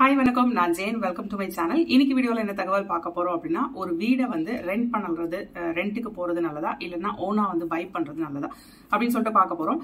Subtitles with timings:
[0.00, 0.52] Hi வணக்கம்.
[0.56, 1.00] நான் Jain.
[1.02, 4.86] Welcome to my channel இன்னைக்கு வீடியோவில் என்ன தகவல் பார்க்க போறோம் அப்படின்னா ஒரு வீடை வந்து ரெண்ட்
[4.94, 5.38] பண்ணுறது
[5.78, 6.70] ரெண்ட்டுக்கு போறது நல்லதா?
[6.84, 8.48] இல்லைன்னா ஓனா வந்து பை பண்றது நல்லதா?
[8.90, 9.80] அப்படின்னு சொல்லிட்டு பார்க்க போறோம்.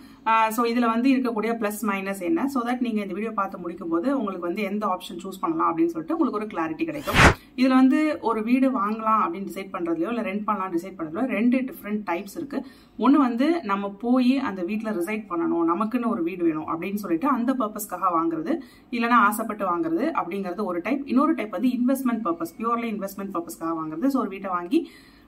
[0.57, 2.47] ஸோ இதுல வந்து இருக்கக்கூடிய பிளஸ் மைனஸ் என்ன?
[2.55, 5.95] ஸோ தட் நீங்க இந்த வீடியோ பார்த்து முடிக்கும் போது உங்களுக்கு வந்து எந்த ஆப்ஷன் சூஸ் பண்ணலாம் அப்படின்னு
[5.95, 7.21] சொல்லிட்டு உங்களுக்கு ஒரு கிளாரிட்டி கிடைக்கும்.
[7.61, 12.03] இதுல வந்து ஒரு வீடு வாங்கலாம் அப்படின்னு டிசைட் பண்றதுலயோ இல்லை ரெண்ட் பண்ணலாம் டிசைட் பண்ணுறதுலையோ ரெண்டு டிஃப்ரெண்ட்
[12.11, 12.59] டைப்ஸ் இருக்கு.
[13.05, 17.51] ஒன்று வந்து நம்ம போய் அந்த வீட்டில் ரிசைட் பண்ணணும் நமக்குன்னு ஒரு வீடு வேணும் அப்படின்னு சொல்லிட்டு அந்த
[17.63, 18.55] பர்பஸ்க்காக வாங்குறது.
[18.97, 20.05] இல்லைன்னா ஆசைப்பட்டு வாங்குறது.
[20.19, 24.09] அப்படிங்கிறது ஒரு டைப் இன்னொரு டைப் வந்து இன்வெஸ்ட்மெண்ட் பர்பஸ் பியூர்லி இன்வெஸ்ட்மெண்ட் பர்பஸ்க்காக வாங்குறது.
[24.15, 24.81] ஸோ ஒரு வீட்டை வாங்கி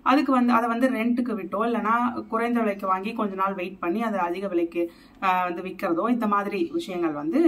[0.07, 1.95] அதுக்கு வந்து அதை வந்து ரெண்ட்டுக்கு விட்டோ இல்லைனா
[2.33, 4.83] குறைந்த விலைக்கு வாங்கி கொஞ்ச நாள் வெயிட் பண்ணி அதை அதிக விலைக்கு
[5.49, 7.41] வந்து விற்கிறதோ இந்த மாதிரி விஷயங்கள் வந்து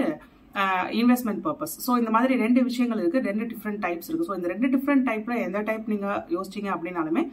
[1.01, 3.27] இன்வெஸ்ட்மெண்ட் பர்பஸ் ஸோ இந்த மாதிரி ரெண்டு விஷயங்கள் இருக்கு.
[3.31, 4.29] ரெண்டு டிஃப்ரெண்ட் டைப்ஸ் இருக்கு.
[4.31, 7.25] ஸோ இந்த ரெண்டு டிஃப்ரெண்ட் டைப்ல எந்த டைப் நீங்க யோசிச்சீங்க அப்படின்னாலுமே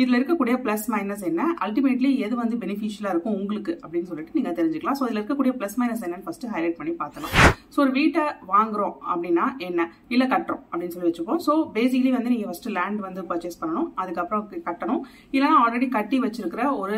[0.00, 1.42] இதுல இருக்கக்கூடிய பிளஸ் மைனஸ் என்ன?
[1.64, 4.96] அல்டிமேட்லி எது வந்து பெனிஃபிஷியலா இருக்கும் உங்களுக்கு அப்படின்னு சொல்லிட்டு நீங்க தெரிஞ்சுக்கலாம்.
[4.98, 7.34] ஸோ இதுல இருக்கக்கூடிய பிளஸ் மைனஸ் என்னன்னு ஃபர்ஸ்ட் ஹைலைட் பண்ணி பார்த்தலாம்
[7.74, 9.86] ஸோ ஒரு வீட்டை வாங்குறோம் அப்படின்னா என்ன?
[10.14, 11.42] இல்லை கட்டுறோம் அப்படின்னு சொல்லி வச்சுப்போம்.
[11.48, 13.90] ஸோ பேசிக்கலி வந்து நீங்க ஃபர்ஸ்ட் லேண்ட் வந்து பர்ச்சேஸ் பண்ணணும்.
[14.02, 15.02] அதுக்கப்புறம் கட்டணும்.
[15.34, 16.96] இல்லைன்னா ஆல்ரெடி கட்டி வச்சிருக்கிற ஒரு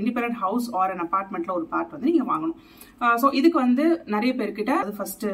[0.00, 2.58] இண்டிபெண்ட் ஹவுஸ் ஆர் அன் அபார்ட்மெண்ட்ல ஒரு பார்ட் வந்து நீங்க வாங்கணும்.
[3.20, 3.84] ஸோ இதுக்கு வந்து
[4.14, 5.24] நிறைய பேர்கிட்ட அது ஃபர்ஸ்ட்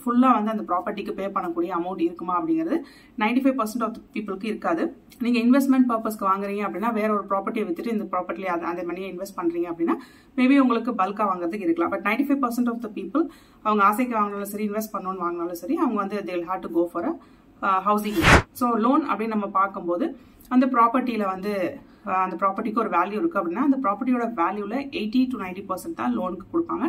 [0.00, 2.76] ஃபுல்லாக வந்து அந்த ப்ராப்பர்ட்டிக்கு பே பண்ணக்கூடிய அமௌண்ட் இருக்குமா அப்படிங்கிறது
[3.22, 4.82] நைன்டி ஃபைவ் பர்சன்ட் ஆஃப் பீப்புளுக்கு இருக்காது.
[5.24, 9.68] நீங்கள் இன்வெஸ்ட்மெண்ட் பர்பஸ்க்கு வாங்குறீங்க அப்படின்னா வேற ஒரு ப்ராப்பர்ட்டியை வித்துட்டு இந்த ப்ராப்பர்ட்டில அந்த மணியை இன்வெஸ்ட் பண்ணுறீங்க
[9.72, 9.96] அப்படின்னா
[10.36, 11.92] மேபி உங்களுக்கு பல்காக வாங்குறதுக்கு இருக்கலாம்.
[11.94, 13.24] But ninety five percent of the people
[13.64, 17.10] அவங்க ஆசைக்கு வாங்கினாலும் சரி இன்வெஸ்ட் பண்ணணும்னு வாங்கினாலும் சரி அவங்க வந்து they'll had to go for
[17.88, 18.20] housing
[18.60, 20.06] so loan அப்படின்னு நம்ம பார்க்கும்போது
[20.50, 21.52] அந்த ப்ராப்பர்ட்டியில் வந்து
[22.24, 26.46] அந்த ப்ராப்பர்ட்டிக்கு ஒரு வேல்யூ இருக்கு அப்படின்னா அந்த ப்ராப்பர்ட்டியோட வேல்யூல எயிட்டி டு நைன்டி பர்சன்ட் தான் லோனுக்கு
[26.54, 26.86] கொடுப்பாங்க.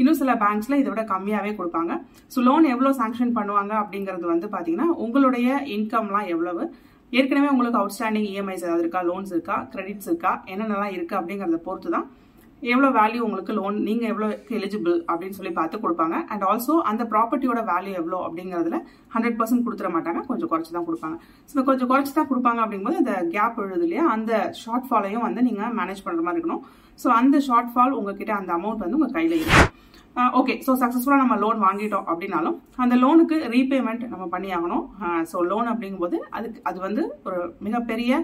[0.00, 1.92] இன்னும் சில பேங்க்ஸ்ல இதை விட கம்மியாவே கொடுப்பாங்க.
[2.34, 6.64] ஸோ லோன் எவ்வளவு சாங்ஷன் பண்ணுவாங்க அப்படிங்கிறது வந்து பாத்தீங்கன்னா உங்களுடைய இன்கம்லாம் எவ்வளவு?
[7.12, 9.00] ஏற்கனவே உங்களுக்கு அவுட்ஸ்டாண்டிங் இஎம்ஐஸ் ஏதாவது இருக்கா?
[9.10, 9.56] லோன்ஸ் இருக்கா?
[9.72, 10.32] கிரெடிட்ஸ் இருக்கா?
[10.52, 12.06] என்னென்னலாம் இருக்கு அப்படிங்கறத பொறுத்து தான்
[12.72, 16.16] எவ்வளோ வேல்யூ உங்களுக்கு லோன் நீங்கள் எவ்வளோ எலிஜிபிள் அப்படின்னு சொல்லி பார்த்து கொடுப்பாங்க.
[16.32, 18.78] அண்ட் ஆல்சோ அந்த ப்ராப்பர்ட்டியோட வேல்யூ எவ்வளோ அப்படிங்கிறதுல
[19.14, 20.22] ஹண்ட்ரட் பர்சன்ட் கொடுத்துட மாட்டாங்க.
[20.30, 21.16] கொஞ்சம் குறைச்சி தான் கொடுப்பாங்க.
[21.52, 24.06] ஸோ கொஞ்சம் குறைச்சி தான் கொடுப்பாங்க அப்படிங்கும்போது அந்த கேப் எழுது இல்லையா?
[24.16, 26.64] அந்த ஷார்ட் ஃபாலையும் வந்து நீங்கள் மேனேஜ் பண்ணுற மாதிரி இருக்கணும்.
[27.02, 29.76] ஸோ அந்த ஷார்ட் ஃபால் உங்ககிட்ட அந்த அமௌண்ட் வந்து உங்கள் கையில் இருக்கும்
[30.38, 34.84] ஓகே ஸோ சக்ஸஸ்ஃபுல்லாக நம்ம லோன் வாங்கிட்டோம் அப்படின்னாலும் அந்த லோனுக்கு ரீபேமெண்ட் நம்ம பண்ணி ஆகணும்
[35.30, 38.18] ஸோ லோன் அப்படிங்கும்போது அதுக்கு அது வந்து ஒரு மிகப்பெரிய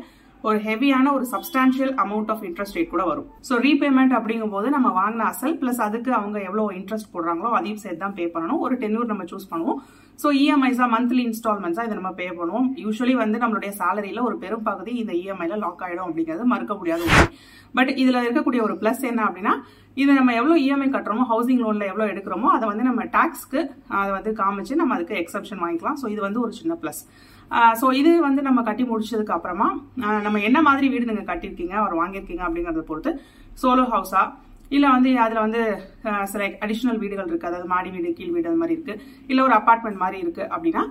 [0.49, 3.29] ஒரு ஹெவியான ஒரு substantial amount of interest rate கூட வரும்.
[3.49, 8.17] ஸோ ரீபேமெண்ட் அப்படிங்கும்போது நம்ம வாங்கின அசல் பிளஸ் அதுக்கு அவங்க எவ்வளோ இன்ட்ரெஸ்ட் போடுறாங்களோ அதையும் சேர்த்து தான்
[8.19, 8.61] பே பண்ணணும்.
[8.67, 9.79] ஒரு டென்யூர் நம்ம சூஸ் பண்ணுவோம்.
[10.23, 12.69] ஸோ இஎம்ஐஸா மந்த்லி இன்ஸ்டால்மெண்ட்ஸாக இதை நம்ம பே பண்ணுவோம்.
[12.85, 17.27] யூஸ்வலி வந்து நம்மளுடைய சேலரியில் ஒரு பெரும் பகுதி இந்த இஎம்ஐல லாக் ஆகிடும் அப்படிங்கிறது மறுக்க முடியாத உண்மை.
[17.79, 19.55] பட் இதில் இருக்கக்கூடிய ஒரு ப்ளஸ் என்ன அப்படின்னா
[20.03, 23.61] இது நம்ம எவ்வளோ இஎம்ஐ கட்டுறோமோ ஹவுசிங் லோனில் எவ்வளோ எடுக்கிறோமோ அதை வந்து நம்ம டாக்ஸ்க்கு
[24.01, 25.99] அதை வந்து காமிச்சு நம்ம அதுக்கு எக்ஸப்ஷன் வாங்கிக்கலாம்.
[26.03, 27.03] ஸோ இது வந்து ஒரு சின்ன ப்ளஸ்
[27.81, 29.69] ஸோ இது வந்து நம்ம கட்டி முடிச்சதுக்கு அப்புறமா
[30.27, 33.13] நம்ம என்ன மாதிரி வீடு நீங்கள் கட்டியிருக்கீங்க அவர் வாங்கியிருக்கீங்க அப்படிங்கறத பொறுத்து
[33.63, 34.25] சோலோ ஹவுஸா
[34.77, 35.61] இல்லை வந்து அதில் வந்து
[36.31, 40.03] சில அடிஷ்னல் வீடுகள் இருக்குது அதாவது மாடி வீடு கீழ் வீடு அது மாதிரி இருக்குது இல்லை ஒரு அபார்ட்மெண்ட்
[40.05, 40.83] மாதிரி இருக்குது அப்படின்னா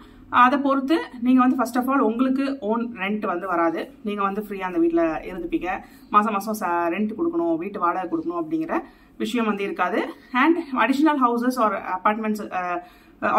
[0.44, 0.96] அதை பொறுத்து
[1.26, 3.82] நீங்கள் வந்து ஃபர்ஸ்ட் ஆஃப் ஆல் உங்களுக்கு ஓன் ரெண்ட் வந்து வராது.
[4.08, 5.70] நீங்கள் வந்து ஃப்ரீயாக அந்த வீட்டில் இருந்துப்பீங்க.
[6.16, 6.62] மாதம் மாதம்
[6.94, 8.76] ரெண்ட் கொடுக்கணும் வீட்டு வாடகை கொடுக்கணும் அப்படிங்கிற
[9.24, 10.00] விஷயம் வந்து இருக்காது.
[10.44, 12.44] And additional houses or apartments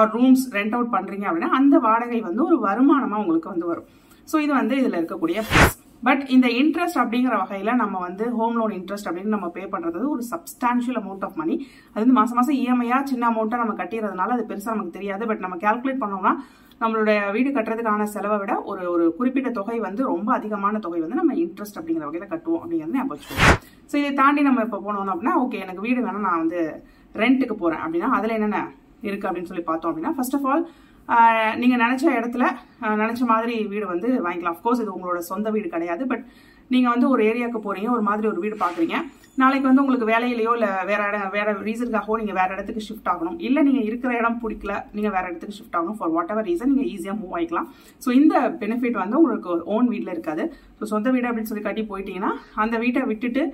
[0.01, 3.89] or rooms rent out பண்ணுறீங்க அப்படின்னா அந்த வாடகை வந்து ஒரு வருமானமாக உங்களுக்கு வந்து வரும்.
[4.31, 5.77] ஸோ இது வந்து இதில் இருக்கக்கூடிய ப்ளஸ்
[6.07, 10.23] பட் இந்த இன்ட்ரெஸ்ட் அப்படிங்கிற வகையில் நம்ம வந்து ஹோம் லோன் இன்ட்ரெஸ்ட் அப்படின்னு நம்ம பே பண்ணுறது ஒரு
[10.33, 11.55] சப்ஸ்டான்ஷியல் அமௌண்ட் ஆஃப் மணி
[11.93, 15.23] அது வந்து மாதம் மாதம் இஎம்ஐயாக சின்ன அமௌண்ட்டாக நம்ம கட்டிடுறதுனால அது பெருசாக நமக்கு தெரியாது.
[15.31, 16.33] பட் நம்ம கால்குலேட் பண்ணோம்னா
[16.81, 21.37] நம்மளுடைய வீடு கட்டுறதுக்கான செலவை விட ஒரு ஒரு குறிப்பிட்ட தொகை வந்து ரொம்ப அதிகமான தொகை வந்து நம்ம
[21.45, 23.55] இன்ட்ரெஸ்ட் அப்படிங்கிற வகையில் கட்டுவோம் அப்படிங்கிறது ஞாபகம் வச்சுக்கோங்க.
[23.91, 26.61] ஸோ இதை தாண்டி நம்ம இப்போ போனோம் அப்படின்னா ஓகே எனக்கு வீடு வேணால் நான் வந்து
[27.15, 28.61] ரெண்ட்டுக்கு போகிறேன் அப்படின்னா அதில் என்னென்ன
[29.07, 30.65] இருக்குது அப்படின்னு சொல்லி பார்த்தோம் அப்படின்னா ஃபர்ஸ்ட் ஆஃப் ஆல்
[31.63, 32.45] நீங்கள் நினச்ச இடத்துல
[33.03, 34.57] நினச்ச மாதிரி வீடு வந்து வாங்கிக்கலாம்.
[34.57, 36.25] அஃப்கோர்ஸ் இது உங்களோட சொந்த வீடு கிடையாது பட்
[36.75, 38.97] நீங்கள் வந்து ஒரு ஏரியாவுக்கு போகிறீங்க ஒரு மாதிரி ஒரு வீடு பார்க்குறீங்க.
[39.41, 43.37] நாளைக்கு வந்து உங்களுக்கு வேலையிலையோ இல்லை வேற இடம் வேற ரீசனுக்காகவோ நீங்கள் வேற இடத்துக்கு ஷிஃப்ட் ஆகணும்.
[43.47, 45.99] இல்லை நீங்கள் இருக்கிற இடம் பிடிக்கல நீங்கள் வேற இடத்துக்கு ஷிஃப்ட் ஆகணும்.
[45.99, 47.69] ஃபார் வாட் எவர் ரீசன் நீங்கள் ஈஸியாக மூவ் ஆகிக்கலாம்
[48.05, 50.47] ஸோ இந்த பெனிஃபிட் வந்து உங்களுக்கு ஓன் வீட்டில் இருக்காது.
[50.79, 52.33] ஸோ சொந்த வீடு அப்படின்னு சொல்லி கட்டி போயிட்டீங்கன்னா
[52.65, 53.45] அந்த வீட்டை விட்டுட்டு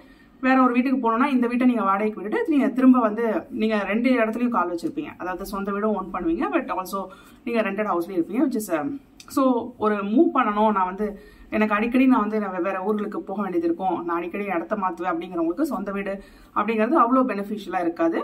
[0.46, 3.24] வேற ஒரு வீட்டுக்கு போனோம்னா இந்த வீட்டை நீங்க வாடகைக்கு விட்டுட்டு நீங்க திரும்ப வந்து
[3.60, 5.10] நீங்க ரெண்டு இடத்துலயும் கால் வச்சிருப்பீங்க.
[5.20, 7.00] அதாவது சொந்த வீடும் ஓன் பண்ணுவீங்க பட் ஆல்சோ
[7.46, 8.72] நீங்க ரெண்டட் ஹவுஸ்லயும் இருப்பீங்க விச் இஸ்
[9.36, 9.42] ஸோ
[9.84, 10.72] ஒரு மூவ் பண்ணணும்.
[10.76, 11.06] நான் வந்து
[11.56, 13.96] எனக்கு அடிக்கடி நான் வந்து நான் வேற ஊர்களுக்கு போக வேண்டியது இருக்கும்.
[14.06, 16.12] நான் அடிக்கடி இடத்த மாத்துவேன் அப்படிங்கிறவங்களுக்கு சொந்த வீடு
[16.58, 18.20] அப்படிங்கிறது அவ்வளோ பெனிஃபிஷியலாக இருக்காது.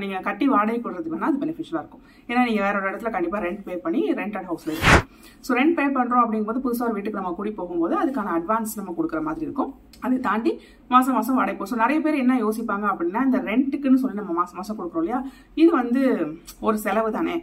[0.00, 2.02] நீங்கள் கட்டி வாடகை கொடுறதுக்கு வேணால் அது பெனிஃபிஷியலாக இருக்கும்.
[2.30, 5.02] ஏன்னா நீங்கள் வேற ஒரு இடத்துல கண்டிப்பாக ரெண்ட் பே பண்ணி ரெண்டட் ஹவுஸ்ல இருக்கும்
[5.46, 9.20] ஸோ ரெண்ட் பே பண்ணுறோம் அப்படிங்கும்போது புதுசாக ஒரு வீட்டுக்கு நம்ம கூடி போகும்போது அதுக்கான அட்வான்ஸ் நம்ம கொடுக்குற
[9.28, 9.70] மாதிரி இருக்கும்.
[10.04, 10.52] அதை தாண்டி
[10.92, 14.58] மாதம் மாதம் வாடகை போகும் ஸோ நிறைய பேர் என்ன யோசிப்பாங்க அப்படின்னா இந்த ரெண்ட்டுக்குன்னு சொல்லி நம்ம மாதம்
[14.60, 15.20] மாதம் கொடுக்குறோம் இல்லையா?
[15.62, 16.02] இது வந்து
[16.68, 17.36] ஒரு செலவு தானே.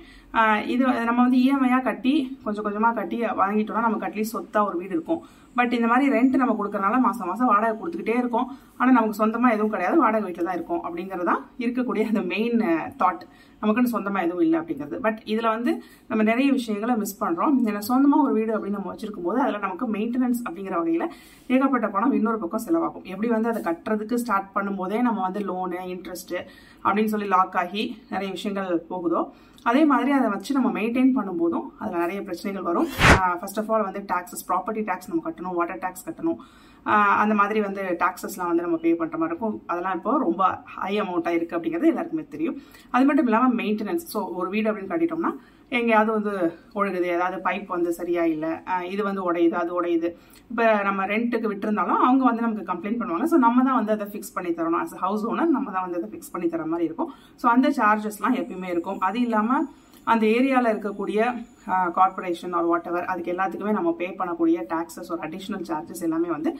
[0.74, 2.16] இது நம்ம வந்து இஎம்ஐயாக கட்டி
[2.46, 5.24] கொஞ்சம் கொஞ்சமாக கட்டி வாங்கிட்டோம்னா நமக்கு அட்லீஸ்ட் சொத்தாக ஒரு வீடு இருக்கும்.
[5.56, 8.48] பட் இந்த மாதிரி ரெண்ட் நம்ம கொடுக்கறனால மாசம் மாசம் வாடகை கொடுத்துக்கிட்டே இருக்கோம்.
[8.78, 9.98] ஆனா நமக்கு சொந்தமா எதுவும் கிடையாது.
[10.04, 10.84] வாடகை வீட்டில் தான் இருக்கும்.
[10.88, 12.60] அப்படிங்கறதா இருக்கக்கூடிய அந்த மெயின்
[13.04, 15.00] தாட் uh, நமக்குன்னு சொந்தமாக எதுவும் இல்லை அப்படிங்கிறது.
[15.06, 15.72] பட் இதில் வந்து
[16.10, 19.88] நம்ம நிறைய விஷயங்களை மிஸ் பண்ணுறோம் ஏன்னா சொந்தமாக ஒரு வீடு அப்படின்னு நம்ம வச்சிருக்கும் போது அதில் நமக்கு
[19.98, 21.06] மெயின்டெனன்ஸ் அப்படிங்கிற வகையில்
[21.54, 23.06] ஏகப்பட்ட பணம் இன்னொரு பக்கம் செலவாகும்.
[23.14, 26.40] எப்படி வந்து அதை கட்டுறதுக்கு ஸ்டார்ட் பண்ணும்போதே நம்ம வந்து லோனு இன்ட்ரெஸ்ட்டு
[26.86, 29.22] அப்படின்னு சொல்லி லாக் ஆகி நிறைய விஷயங்கள் போகுதோ
[29.70, 32.88] அதே மாதிரி அதை வச்சு நம்ம மெயின்டைன் பண்ணும்போதும் அதில் நிறைய பிரச்சனைகள் வரும்.
[33.40, 36.40] ஃபர்ஸ்ட் ஆஃப் ஆல் வந்து டாக்ஸஸ் ப்ராப்பர்ட்டி டேக்ஸ் நம்ம கட்டணும் வாட்டர் டேக்ஸ் கட்டணும்.
[37.22, 39.56] அந்த மாதிரி வந்து டாக்ஸஸ்லாம் வந்து நம்ம பே பண்ணுற மாதிரி இருக்கும்.
[39.72, 40.44] அதெல்லாம் இப்போ ரொம்ப
[40.76, 42.56] ஹை அமௌண்ட்டாக இருக்குது அப்படிங்கிறது எல்லாருக்குமே தெரியும்.
[42.96, 45.32] அது மட்டும் இல்லாமல் மெயின்டெனன்ஸ் ஸோ ஒரு வீடு அப்படின்னு கட்டிட்டோம்னா
[45.80, 46.34] எங்கேயாவது வந்து
[46.80, 48.52] ஒழுகுது ஏதாவது பைப் வந்து சரியா இல்லை
[48.94, 50.10] இது வந்து உடையுது அது உடையுது.
[50.52, 53.28] இப்போ நம்ம ரெண்ட்டுக்கு விட்டுருந்தாலும் அவங்க வந்து நமக்கு கம்ப்ளைண்ட் பண்ணுவாங்க.
[53.34, 54.82] ஸோ நம்ம தான் வந்து அதை ஃபிக்ஸ் பண்ணி தரணும்.
[54.86, 57.12] அஸ் ஹவுஸ் ஓனர் நம்ம தான் வந்து அதை ஃபிக்ஸ் பண்ணி தர மாதிரி இருக்கும்.
[57.44, 59.00] ஸோ அந்த சார்ஜஸ்லாம் எப்பயுமே இருக்கும்.
[59.10, 59.68] அது இல்லாமல்
[60.12, 61.22] அந்த ஏரியாவில் இருக்கக்கூடிய
[61.98, 66.54] கார்பரேஷன் ஆர் வாட் எவர் அதுக்கு எல்லாத்துக்குமே நம்ம பே பண்ணக்கூடிய டாக்ஸஸ் ஒரு அடிஷ்னல் சார்ஜஸ் எல்லாமே வந்து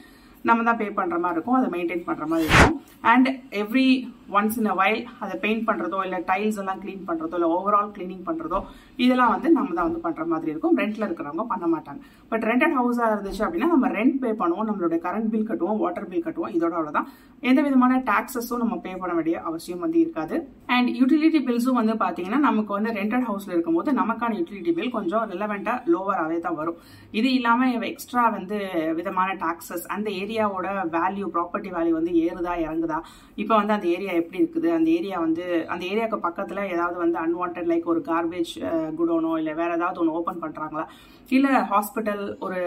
[0.50, 2.78] நம்ம தான் பே பண்ணுற மாதிரி இருக்கும் அதை மெயின்டைன் பண்ணுற மாதிரி இருக்கும்.
[3.12, 3.28] And
[3.60, 3.90] every
[4.38, 8.24] once in a while அதை பெயிண்ட் பண்ணுறதோ இல்லை டைல்ஸ் எல்லாம் க்ளீன் பண்ணுறதோ இல்லை ஓவரால் க்ளீனிங்
[8.30, 8.60] பண்ணுறதோ
[9.04, 10.76] இதெல்லாம் வந்து நம்ம தான் வந்து பண்ணுற மாதிரி இருக்கும்.
[10.82, 12.02] ரெண்டில் இருக்கிறவங்க பண்ண மாட்டாங்க.
[12.32, 16.26] பட் ரெண்டட் ஹவுஸாக இருந்துச்சு அப்படின்னா நம்ம ரெண்ட் பே பண்ணுவோம் நம்மளுடைய கரண்ட் பில் கட்டுவோம் வாட்டர் பில்
[16.28, 17.08] கட்டுவோம் இதோட அவ்வளோதான்
[17.50, 20.36] எந்த விதமான டாக்ஸஸும் நம்ம பே பண்ண வேண்டிய அவசியம் வந்து இருக்காது.
[20.76, 25.92] அண்ட் யூட்டிலிட்டி பில்ஸும் வந்து பார்த்தீங்கன்னா நமக்கு வந்து ரெண்டட் ஹவுஸில் இருக்கும்போது நமக்கான யூட்டிலிட்டி பில் கொஞ்சம் ரிலவெண்ட்டாக
[25.94, 26.80] லோவராகவே தான் வரும்.
[27.20, 28.58] இது இல்லாமல் எக்ஸ்ட்ரா வந்து
[29.00, 30.68] விதமான டாக்ஸஸ் அந்த ஏரியாவோட
[30.98, 33.00] வேல்யூ ப்ராப்பர்ட்டி வேல்யூ வந்து ஏறுதா இறங்குதா?
[33.44, 34.70] இப்போ வந்து அந்த ஏரியா எப்படி இருக்குது?
[34.78, 38.54] அந்த ஏரியா வந்து அந்த ஏரியாவுக்கு பக்கத்தில் ஏதாவது வந்து அன்வான்ட் லைக் ஒரு கார்பேஜ்
[39.00, 40.86] குடோனோ இல்லை வேறு ஏதாவது ஒன்று ஓப்பன் பண்ணுறாங்களா
[41.36, 42.60] இல்லை ஹாஸ்பிட்டல் ஒரு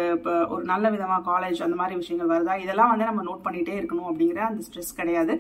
[0.53, 2.55] ஒரு நல்ல விதமாக காலேஜ் அந்த மாதிரி விஷயங்கள் வருதா?
[2.65, 5.35] இதெல்லாம் வந்து நம்ம நோட் பண்ணிகிட்டே இருக்கணும் அப்படிங்கிற அந்த ஸ்ட்ரெஸ் கிடையாது.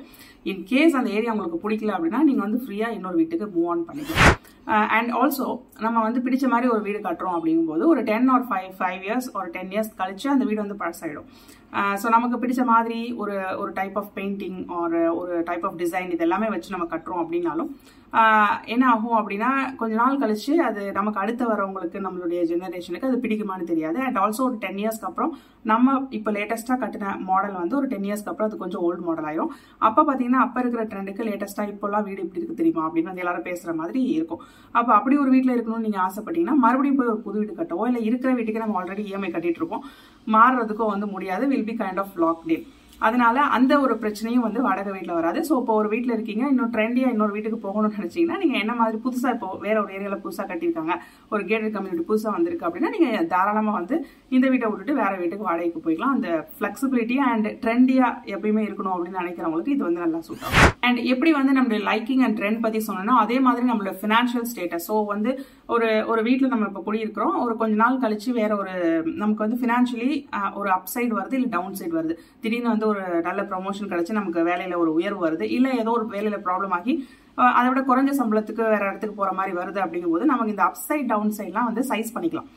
[0.52, 4.34] இன் கேஸ் அந்த ஏரியா உங்களுக்கு பிடிக்கல அப்படின்னா நீங்கள் வந்து ஃப்ரீயாக இன்னொரு வீட்டுக்கு மூவ் ஆன் பண்ணிக்கலாம்.
[4.66, 5.46] Uh, அண்ட் ஆல்சோ
[5.80, 9.48] நம்ம வந்து பிடிச்ச மாதிரி ஒரு வீடு கட்டுறோம் அப்படிங்கும்போது ஒரு ten or five five years ஒரு
[9.50, 11.26] டென் இயர்ஸ் கழிச்சு அந்த வீடு வந்து பழசாயிடும்.
[11.72, 16.08] Uh, ஸோ நமக்கு பிடிச்ச மாதிரி ஒரு ஒரு டைப் ஆஃப் பெயிண்டிங் ஒரு ஒரு டைப் ஆஃப் டிசைன்
[16.14, 17.70] இது எல்லாமே வச்சு நம்ம கட்டுறோம் அப்படின்னாலும்
[18.74, 23.98] என்ன ஆகும் அப்படின்னா கொஞ்ச நாள் கழிச்சு அது நமக்கு அடுத்து வரவங்களுக்கு நம்மளுடைய ஜெனரேஷனுக்கு அது பிடிக்குமான்னு தெரியாது.
[24.06, 25.32] அண்ட் ஆல்சோ ஒரு டென் இயர்ஸ்க்கு அப்புறம்
[25.70, 29.50] நம்ம இப்போ லேட்டஸ்ட்டாக கட்டின மாடல் வந்து ஒரு டென் இயர்ஸ்க்கு அப்புறம் அது கொஞ்சம் ஓல்டு மாடல் ஆயிரும்.
[29.88, 32.84] அப்போ பார்த்தீங்கன்னா அப்போ இருக்கிற ட்ரெண்டுக்கு லேட்டஸ்ட்டாக இப்போல்லாம் வீடு இப்படி இருக்கு தெரியுமா?
[32.88, 34.42] அப்படின்னு வந்து எல்லாரும் பேசுகிற மாதிரி இருக்கும்.
[34.78, 38.32] அப்போ அப்படி ஒரு வீட்டில் இருக்கணும்னு நீங்கள் ஆசைப்பட்டீங்கன்னா மறுபடியும் போய் ஒரு புது வீடு கட்டவோ இல்லை இருக்கிற
[38.38, 39.84] வீட்டுக்கு நம்ம ஆல்ரெடி இஎம்ஐ கட்டிட்டு இருப்போம்
[40.36, 41.44] மாறுறதுக்கோ வந்து முடியாது.
[41.52, 42.16] Will be kind of
[42.52, 42.58] locked
[43.06, 45.40] அதனால அந்த ஒரு பிரச்சனையும் வந்து வாடகை வீட்டில் வராது.
[45.48, 49.34] ஸோ இப்போ ஒரு வீட்டில் இருக்கீங்க இன்னும் ட்ரெண்டியாக இன்னொரு வீட்டுக்கு போகணும்னு நினச்சிங்கன்னா நீங்கள் என்ன மாதிரி புதுசாக
[49.36, 50.94] இப்போ வேற ஒரு ஏரியாவில் புதுசாக கட்டியிருக்காங்க
[51.32, 53.96] ஒரு கேட்டட் கம்யூனிட்டி புதுசாக வந்திருக்கு அப்படின்னா நீங்கள் தாராளமாக வந்து
[54.36, 56.14] இந்த வீட்டை விட்டுட்டு வேற வீட்டுக்கு வாடகைக்கு போய்க்கலாம்.
[56.16, 60.72] அந்த ஃப்ளெக்சிபிலிட்டி அண்ட் ட்ரெண்டியாக எப்பயுமே இருக்கணும் அப்படின்னு நினைக்கிறவங்களுக்கு இது வந்து நல்லா சூட் ஆகும்.
[60.88, 64.96] அண்ட் எப்படி வந்து நம்மளுடைய லைக்கிங் அண்ட் ட்ரெண்ட் பற்றி சொன்னோம்னா அதே மாதிரி நம்மளோட ஃபினான்ஷியல் ஸ்டேட்டஸ் ஸோ
[65.12, 65.30] வந்து
[65.74, 68.74] ஒரு ஒரு வீட்டில் நம்ம இப்போ குடியிருக்கிறோம் ஒரு கொஞ்ச நாள் கழிச்சு வேற ஒரு
[69.22, 70.10] நமக்கு வந்து ஃபினான்ஷியலி
[70.60, 72.16] ஒரு அப் சைடு வருது இல்லை டவுன் சைடு வருது.
[72.42, 75.46] திடீர்னு வந்து ஒரு நல்ல ப்ரொமோஷன் கிடைச்சு நமக்கு வேலையில ஒரு உயர்வு வருது.
[75.58, 76.94] இல்லை ஏதோ ஒரு வேலையில ப்ராப்ளம் ஆகி
[77.58, 81.34] அதை விட குறைஞ்ச சம்பளத்துக்கு வேற இடத்துக்கு போற மாதிரி வருது அப்படிங்கும்போது நமக்கு இந்த அப் சைட் டவுன்
[81.40, 82.50] சைட்லாம் வந்து சைஸ் பண்ணிக்கலாம்.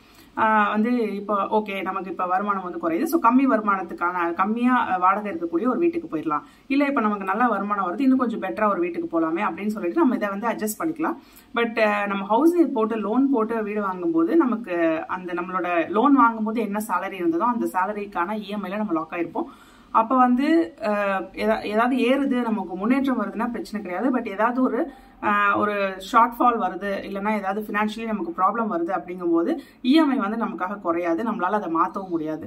[0.73, 3.05] வந்து இப்போ ஓகே நமக்கு இப்போ வருமானம் வந்து குறையுது.
[3.11, 6.43] ஸோ கம்மி வருமானத்துக்கான கம்மியாக வாடகை இருக்கக்கூடிய ஒரு வீட்டுக்கு போயிடலாம்.
[6.73, 10.17] இல்லை இப்போ நமக்கு நல்ல வருமானம் வருது இன்னும் கொஞ்சம் பெட்டராக ஒரு வீட்டுக்கு போகலாமே அப்படின்னு சொல்லிட்டு நம்ம
[10.19, 11.17] இதை வந்து அட்ஜஸ்ட் பண்ணிக்கலாம்.
[11.59, 11.79] பட்
[12.11, 14.75] நம்ம ஹவுஸ் போட்டு லோன் போட்டு வீடு வாங்கும்போது நமக்கு
[15.17, 19.49] அந்த நம்மளோட லோன் வாங்கும்போது என்ன சேலரி இருந்ததோ அந்த சேலரிக்கான இஎம்ஐல நம்ம லாக் ஆயிருப்போம்.
[19.99, 20.47] அப்போ வந்து
[21.73, 24.07] ஏதாவது ஏறுது நமக்கு முன்னேற்றம் வருதுன்னா பிரச்சனை கிடையாது.
[24.15, 24.79] பட் ஏதாவது ஒரு
[25.61, 25.75] ஒரு
[26.07, 29.51] ஷார்ட் ஃபால் வருது இல்லைன்னா ஏதாவது ஃபினான்ஷியலி நமக்கு ப்ராப்ளம் வருது அப்படிங்கும்போது
[29.91, 31.21] இஎம்ஐ வந்து நமக்காக குறையாது.
[31.29, 32.45] நம்மளால் அதை மாற்றவும் முடியாது.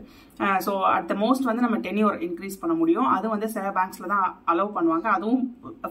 [0.67, 3.09] ஸோ அட் த மோஸ்ட் வந்து நம்ம டென்யூர் இன்க்ரீஸ் பண்ண முடியும்.
[3.17, 5.07] அது வந்து சில பேங்க்ஸில் தான் அலோவ் பண்ணுவாங்க.
[5.17, 5.43] அதுவும்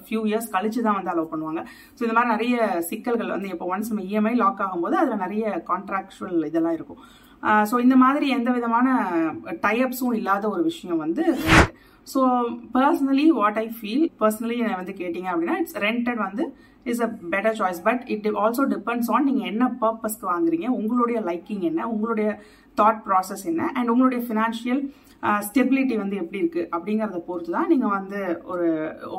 [0.06, 1.64] ஃபியூ இயர்ஸ் கழிச்சு தான் வந்து அலோவ் பண்ணுவாங்க.
[1.98, 6.40] ஸோ இந்த மாதிரி நிறைய சிக்கல்கள் வந்து இப்போ ஒன்ஸ் நம்ம இஎம்ஐ லாக் ஆகும்போது அதில் நிறைய கான்ட்ராக்சுவல்
[6.52, 7.02] இதெல்லாம் இருக்கும்.
[7.70, 8.88] ஸோ இந்த மாதிரி எந்த விதமான
[9.66, 11.26] டைப்ஸும் இல்லாத ஒரு விஷயம் வந்து
[12.08, 12.22] so
[12.76, 16.46] personally what I feel personally வந்து கேட்டிங்க அப்படின்னா இட்ஸ் ரெண்டட் வந்து
[16.86, 21.66] is a better choice but it also depends on நீங்கள் என்ன பர்பஸ்க்கு வாங்குறீங்க உங்களுடைய லைக்கிங்
[21.72, 22.30] என்ன உங்களுடைய
[22.78, 24.82] தாட் ப்ராசஸ் என்ன அண்ட் உங்களுடைய ஃபினான்ஷியல்
[25.48, 28.20] ஸ்டெபிலிட்டி வந்து எப்படி இருக்கு அப்படிங்கிறத பொறுத்து தான் நீங்கள் வந்து
[28.52, 28.68] ஒரு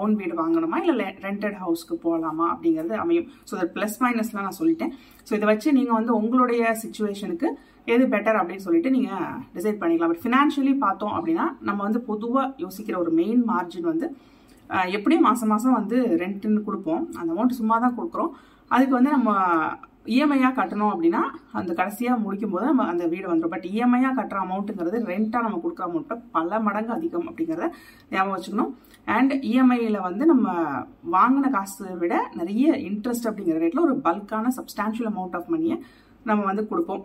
[0.02, 3.26] ஓன் வீடு வாங்கணுமா இல்லை ரெண்டட் ஹவுஸ்க்கு போகலாமா அப்படிங்கிறது அமையும்.
[3.48, 4.92] ஸோ தட் ப்ளஸ் மைனஸ்லாம் நான் சொல்லிட்டேன்.
[5.26, 7.50] ஸோ இதை வச்சு நீங்கள் வந்து உங்களுடைய சுச்சுவேஷனுக்கு
[7.94, 10.12] எது பெட்டர் அப்படின்னு சொல்லிட்டு நீங்கள் டிசைட் பண்ணிக்கலாம்.
[10.12, 14.08] பட் ஃபினான்ஷியலி பார்த்தோம் அப்படின்னா நம்ம வந்து பொதுவாக யோசிக்கிற ஒரு மெயின் மார்ஜின் வந்து
[14.96, 17.04] எப்படியும் மாதம் மாதம் வந்து ரெண்ட்டுன்னு கொடுப்போம்.
[17.18, 18.32] அந்த அமௌண்ட் சும்மா தான் கொடுக்குறோம்.
[18.74, 19.30] அதுக்கு வந்து நம்ம
[20.16, 21.22] இஎம்ஐயாக கட்டணும் அப்படின்னா
[21.58, 25.86] அந்த கடைசியாக முடிக்கும் போது நம்ம அந்த வீடு வந்துடும் பட் இஎம்ஐயாக கட்டுற அமௌண்ட்டுங்கிறது ரெண்ட்டாக நம்ம கொடுக்குற
[25.88, 27.66] அமௌண்ட்டை பல மடங்கு அதிகம் அப்படிங்கிறத
[28.12, 28.70] ஞாபகம் வச்சுக்கணும்.
[29.16, 30.54] அண்ட் இஎம்ஐயில் வந்து நம்ம
[31.16, 35.78] வாங்கின காசு விட நிறைய இன்ட்ரெஸ்ட் அப்படிங்கிற ரேட்டில் ஒரு பல்கான சப்ஸ்டான்ஷியல் அமௌண்ட் ஆஃப் மணியை
[36.30, 37.04] நம்ம வந்து கொடுப்போம்.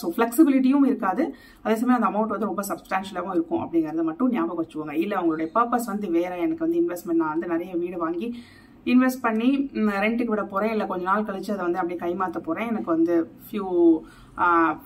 [0.00, 1.24] ஸோ ஃப்ளெக்சிபிலிட்டியும் இருக்காது.
[1.64, 4.96] அதே சமயம் அந்த அமௌண்ட் வந்து ரொம்ப சப்ஸ்டான்ஷியலாகவும் இருக்கும் அப்படிங்கிறத மட்டும் ஞாபகம் வச்சுக்கோங்க.
[5.04, 8.28] இல்லை அவங்களுடைய பர்பஸ் வந்து வேற எனக்கு வந்து இன்வெஸ்ட்மெண்ட் நான் வந்து நிறைய வீடு வாங்கி
[8.92, 9.48] இன்வெஸ்ட் பண்ணி
[10.04, 13.14] ரெண்ட்டுக்கு விட போகிறேன் இல்லை கொஞ்ச நாள் கழிச்சு அதை வந்து அப்படியே கைமாற்ற போகிறேன் எனக்கு வந்து
[13.44, 13.66] few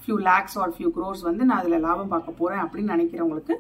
[0.03, 3.57] few lakhs or few crores வந்து நான் அதில் லாபம் பார்க்க போகிறேன் அப்படின்னு நினைக்கிறவங்களுக்கு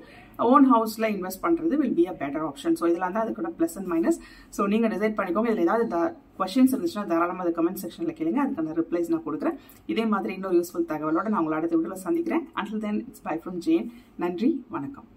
[0.52, 3.90] ஓன் ஹவுஸில் இன்வெஸ்ட் பண்ணுறது will be a better option so இதெல்லாம் தான் அதுக்கூட ப்ளஸ் அண்ட்
[3.92, 4.18] மைனஸ்
[4.56, 5.52] ஸோ நீங்கள் டிசைட் பண்ணிக்கோங்க.
[5.52, 5.86] இதில் ஏதாவது
[6.40, 8.40] கொஷின்ஸ் இருந்துச்சுன்னா தாராளமாக அது கமெண்ட் செக்ஷனில் கேளுங்க.
[8.44, 9.58] அதுக்கான ரிப்ளைஸ் நான் கொடுக்குறேன்.
[9.94, 12.46] இதே மாதிரி இன்னொரு யூஸ்ஃபுல் தகவலோட நான் உங்களை அடுத்த வீடியோவில் சந்திக்கிறேன்.
[12.60, 13.86] Until then it's bye from Jain
[14.24, 15.08] நன்றி வணக்கம்.